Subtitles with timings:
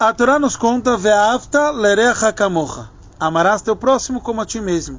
[0.00, 2.88] A Torá nos conta, Ve'afta lerecha kamocha.
[3.18, 4.98] Amarás teu próximo como a ti mesmo.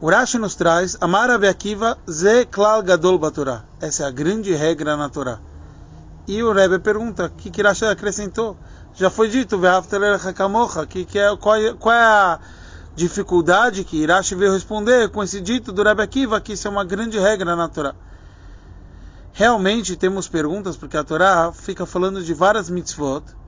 [0.00, 3.64] O Rashi nos traz, Amar Akiva ze klal gadol batorá.
[3.80, 5.40] Essa é a grande regra na Torá.
[6.28, 8.56] E o Rebbe pergunta, o que, que Rashi acrescentou?
[8.94, 9.58] Já foi dito.
[10.88, 12.38] Que, que é, qual, é, qual é a
[12.94, 16.84] dificuldade que Rashi veio responder com esse dito do Rebbe Akiva, que isso é uma
[16.84, 17.96] grande regra na Torá.
[19.32, 23.39] Realmente temos perguntas, porque a Torá fica falando de várias mitzvot,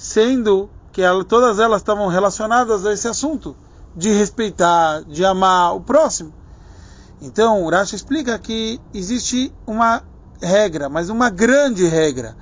[0.00, 3.54] sendo que ela, todas elas estavam relacionadas a esse assunto
[3.94, 6.32] de respeitar, de amar o próximo.
[7.20, 10.02] Então, Rashi explica que existe uma
[10.40, 12.34] regra, mas uma grande regra.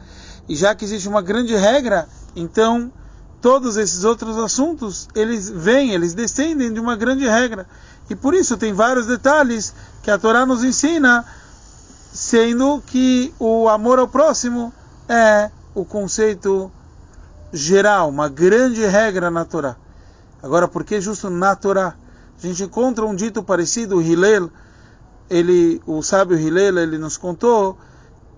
[0.48, 2.92] E já que existe uma grande regra, então
[3.40, 7.66] todos esses outros assuntos, eles vêm, eles descendem de uma grande regra.
[8.08, 11.24] E por isso tem vários detalhes que a Torá nos ensina,
[12.12, 14.72] sendo que o amor ao próximo
[15.08, 16.70] é o conceito
[17.52, 19.76] geral, uma grande regra na Torá.
[20.42, 21.94] Agora, por que justo na Torá?
[22.36, 24.50] A gente encontra um dito parecido, o Hillel,
[25.28, 27.76] ele, o sábio Hillel, ele nos contou,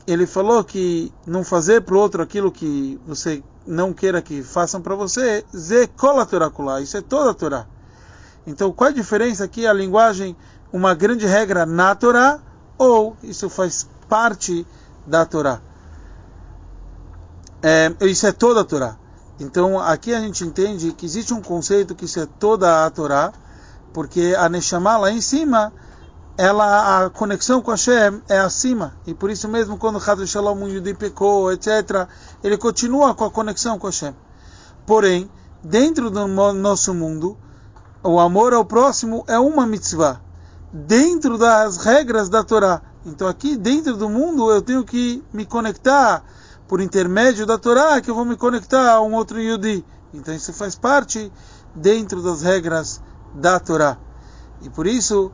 [0.06, 4.80] ele falou que não fazer para o outro aquilo que você não queira que façam
[4.80, 7.66] para você, ze cola Torá isso é toda a Torá.
[8.46, 9.66] Então, qual a diferença aqui?
[9.66, 10.34] A linguagem,
[10.72, 12.40] uma grande regra na Torá,
[12.78, 14.66] ou isso faz parte
[15.06, 15.60] da Torá?
[17.62, 18.96] É, isso é toda a Torá.
[19.38, 23.32] Então aqui a gente entende que existe um conceito que isso é toda a Torá,
[23.92, 25.72] porque a Neshama lá em cima,
[26.36, 28.94] ela, a conexão com Hashem é acima.
[29.06, 32.08] E por isso mesmo quando Hadr Shalom Yudi pecou, etc.,
[32.42, 34.14] ele continua com a conexão com Hashem.
[34.86, 35.30] Porém,
[35.62, 37.36] dentro do nosso mundo,
[38.02, 40.20] o amor ao próximo é uma mitzvah.
[40.72, 42.80] Dentro das regras da Torá.
[43.04, 46.22] Então aqui dentro do mundo eu tenho que me conectar
[46.70, 49.84] por intermédio da Torá que eu vou me conectar a um outro Yudi.
[50.14, 51.32] Então isso faz parte
[51.74, 53.02] dentro das regras
[53.34, 53.98] da Torá.
[54.62, 55.32] E por isso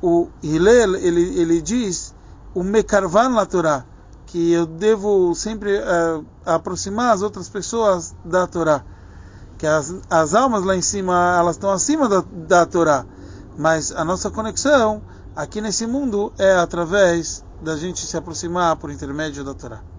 [0.00, 2.14] o Hillel ele, ele diz
[2.54, 3.84] o Mekarvan na Torá
[4.26, 8.84] que eu devo sempre uh, aproximar as outras pessoas da Torá.
[9.58, 13.04] Que as, as almas lá em cima elas estão acima da, da Torá.
[13.58, 15.02] Mas a nossa conexão
[15.34, 19.95] aqui nesse mundo é através da gente se aproximar por intermédio da Torá.